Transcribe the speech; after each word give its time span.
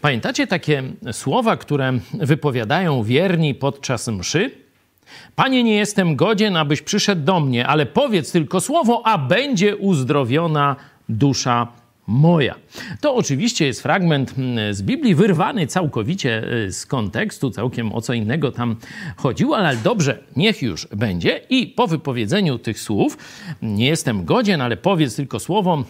Pamiętacie 0.00 0.46
takie 0.46 0.82
słowa, 1.12 1.56
które 1.56 1.92
wypowiadają 2.14 3.02
wierni 3.02 3.54
podczas 3.54 4.08
mszy? 4.08 4.50
Panie, 5.36 5.64
nie 5.64 5.74
jestem 5.74 6.16
godzien, 6.16 6.56
abyś 6.56 6.82
przyszedł 6.82 7.24
do 7.24 7.40
mnie, 7.40 7.66
ale 7.66 7.86
powiedz 7.86 8.32
tylko 8.32 8.60
słowo, 8.60 9.02
a 9.04 9.18
będzie 9.18 9.76
uzdrowiona 9.76 10.76
dusza 11.08 11.68
moja. 12.06 12.54
To 13.00 13.14
oczywiście 13.14 13.66
jest 13.66 13.82
fragment 13.82 14.34
mm, 14.38 14.74
z 14.74 14.82
Biblii, 14.82 15.14
wyrwany 15.14 15.66
całkowicie 15.66 16.52
y, 16.66 16.72
z 16.72 16.86
kontekstu, 16.86 17.50
całkiem 17.50 17.92
o 17.92 18.00
co 18.00 18.12
innego 18.12 18.52
tam 18.52 18.76
chodziło, 19.16 19.56
ale 19.56 19.76
dobrze, 19.76 20.18
niech 20.36 20.62
już 20.62 20.86
będzie. 20.86 21.40
I 21.50 21.66
po 21.66 21.86
wypowiedzeniu 21.86 22.58
tych 22.58 22.80
słów, 22.80 23.18
nie 23.62 23.86
jestem 23.86 24.24
godzien, 24.24 24.60
ale 24.60 24.76
powiedz 24.76 25.16
tylko 25.16 25.40
słowo, 25.40 25.84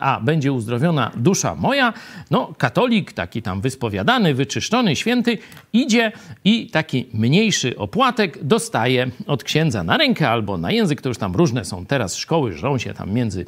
a 0.00 0.20
będzie 0.20 0.52
uzdrowiona 0.52 1.10
dusza 1.16 1.54
moja, 1.54 1.92
no 2.30 2.54
katolik, 2.58 3.12
taki 3.12 3.42
tam 3.42 3.60
wyspowiadany, 3.60 4.34
wyczyszczony, 4.34 4.96
święty, 4.96 5.38
idzie 5.72 6.12
i 6.44 6.66
taki 6.66 7.06
mniejszy 7.14 7.76
opłatek 7.76 8.44
dostaje 8.44 9.10
od 9.26 9.44
księdza 9.44 9.84
na 9.84 9.96
rękę 9.96 10.30
albo 10.30 10.58
na 10.58 10.72
język, 10.72 11.02
to 11.02 11.08
już 11.08 11.18
tam 11.18 11.36
różne 11.36 11.64
są 11.64 11.86
teraz 11.86 12.16
szkoły, 12.16 12.52
żrą 12.52 12.78
się 12.78 12.94
tam 12.94 13.12
między 13.12 13.44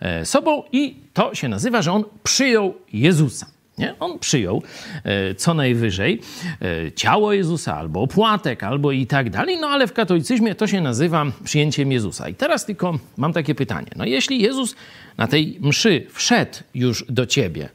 e, 0.00 0.24
sobą 0.24 0.62
i 0.72 0.96
to 1.14 1.34
się 1.34 1.48
nazywa, 1.48 1.82
że 1.82 1.92
on 1.92 2.04
przyjął 2.22 2.74
Jezusa. 2.92 3.53
Nie? 3.78 3.94
On 4.00 4.18
przyjął 4.18 4.62
e, 5.04 5.34
co 5.34 5.54
najwyżej 5.54 6.20
e, 6.62 6.92
ciało 6.92 7.32
Jezusa, 7.32 7.76
albo 7.76 8.02
opłatek, 8.02 8.64
albo 8.64 8.92
i 8.92 9.06
tak 9.06 9.30
dalej, 9.30 9.58
no 9.60 9.68
ale 9.68 9.86
w 9.86 9.92
katolicyzmie 9.92 10.54
to 10.54 10.66
się 10.66 10.80
nazywa 10.80 11.26
przyjęciem 11.44 11.92
Jezusa. 11.92 12.28
I 12.28 12.34
teraz 12.34 12.66
tylko 12.66 12.98
mam 13.16 13.32
takie 13.32 13.54
pytanie. 13.54 13.90
No 13.96 14.04
jeśli 14.04 14.42
Jezus 14.42 14.74
na 15.16 15.26
tej 15.26 15.58
mszy 15.60 16.06
wszedł 16.12 16.58
już 16.74 17.04
do 17.08 17.26
ciebie, 17.26 17.68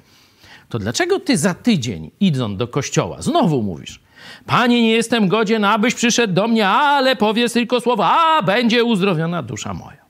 to 0.69 0.79
dlaczego 0.79 1.19
ty 1.19 1.37
za 1.37 1.53
tydzień, 1.53 2.11
idąc 2.19 2.57
do 2.57 2.67
kościoła, 2.67 3.21
znowu 3.21 3.63
mówisz, 3.63 3.99
Panie, 4.45 4.81
nie 4.81 4.91
jestem 4.91 5.27
godzien, 5.27 5.65
abyś 5.65 5.95
przyszedł 5.95 6.33
do 6.33 6.47
mnie, 6.47 6.67
ale 6.67 7.15
powiedz 7.15 7.53
tylko 7.53 7.81
słowa, 7.81 8.17
a 8.17 8.43
będzie 8.43 8.83
uzdrowiona 8.83 9.43
dusza 9.43 9.73
moja. 9.73 10.05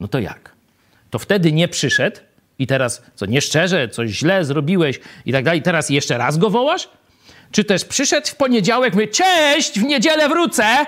No 0.00 0.08
to 0.08 0.18
jak? 0.18 0.52
To 1.10 1.18
wtedy 1.18 1.52
nie 1.52 1.68
przyszedł, 1.68 2.20
i 2.62 2.66
teraz 2.66 3.02
co 3.14 3.26
nieszczerze, 3.26 3.88
coś 3.88 4.10
źle 4.10 4.44
zrobiłeś 4.44 5.00
i 5.26 5.32
tak 5.32 5.44
dalej, 5.44 5.62
teraz 5.62 5.90
jeszcze 5.90 6.18
raz 6.18 6.38
go 6.38 6.50
wołasz? 6.50 6.88
Czy 7.50 7.64
też 7.64 7.84
przyszedł 7.84 8.26
w 8.26 8.36
poniedziałek, 8.36 8.94
mówi, 8.94 9.08
cześć, 9.08 9.80
w 9.80 9.82
niedzielę 9.82 10.28
wrócę? 10.28 10.86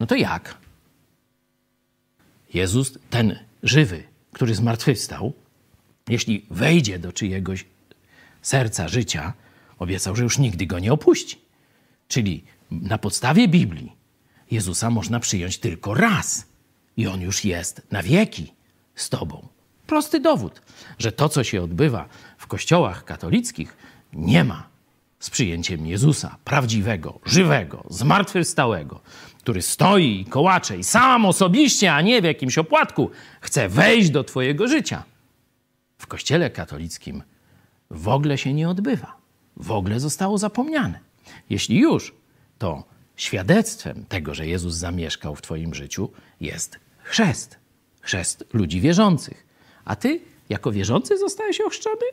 No 0.00 0.06
to 0.06 0.14
jak? 0.14 0.54
Jezus, 2.54 2.98
ten 3.10 3.38
żywy, 3.62 4.02
który 4.32 4.54
zmartwychwstał, 4.54 5.32
jeśli 6.08 6.46
wejdzie 6.50 6.98
do 6.98 7.12
czyjegoś 7.12 7.64
serca 8.42 8.88
życia, 8.88 9.32
obiecał, 9.78 10.16
że 10.16 10.22
już 10.22 10.38
nigdy 10.38 10.66
go 10.66 10.78
nie 10.78 10.92
opuści. 10.92 11.38
Czyli 12.08 12.44
na 12.70 12.98
podstawie 12.98 13.48
Biblii 13.48 13.92
Jezusa 14.50 14.90
można 14.90 15.20
przyjąć 15.20 15.58
tylko 15.58 15.94
raz 15.94 16.46
i 16.96 17.06
on 17.06 17.20
już 17.20 17.44
jest 17.44 17.82
na 17.90 18.02
wieki 18.02 18.52
z 18.94 19.08
tobą. 19.08 19.48
Prosty 19.90 20.20
dowód, 20.20 20.62
że 20.98 21.12
to, 21.12 21.28
co 21.28 21.44
się 21.44 21.62
odbywa 21.62 22.08
w 22.38 22.46
kościołach 22.46 23.04
katolickich, 23.04 23.76
nie 24.12 24.44
ma 24.44 24.68
z 25.20 25.30
przyjęciem 25.30 25.86
Jezusa, 25.86 26.36
prawdziwego, 26.44 27.20
żywego, 27.24 27.84
zmartwychwstałego, 27.90 29.00
który 29.38 29.62
stoi 29.62 30.20
i 30.20 30.24
kołacze 30.24 30.78
i 30.78 30.84
sam 30.84 31.26
osobiście, 31.26 31.94
a 31.94 32.00
nie 32.00 32.22
w 32.22 32.24
jakimś 32.24 32.58
opłatku, 32.58 33.10
chce 33.40 33.68
wejść 33.68 34.10
do 34.10 34.24
Twojego 34.24 34.68
życia. 34.68 35.02
W 35.98 36.06
kościele 36.06 36.50
katolickim 36.50 37.22
w 37.90 38.08
ogóle 38.08 38.38
się 38.38 38.54
nie 38.54 38.68
odbywa. 38.68 39.16
W 39.56 39.70
ogóle 39.70 40.00
zostało 40.00 40.38
zapomniane. 40.38 41.00
Jeśli 41.50 41.78
już, 41.78 42.14
to 42.58 42.84
świadectwem 43.16 44.04
tego, 44.08 44.34
że 44.34 44.46
Jezus 44.46 44.74
zamieszkał 44.74 45.36
w 45.36 45.42
Twoim 45.42 45.74
życiu, 45.74 46.10
jest 46.40 46.78
chrzest. 47.02 47.58
Chrzest 48.00 48.44
ludzi 48.52 48.80
wierzących. 48.80 49.49
A 49.90 49.96
ty, 49.96 50.20
jako 50.48 50.72
wierzący, 50.72 51.18
zostałeś 51.18 51.60
ochrzczony? 51.60 52.06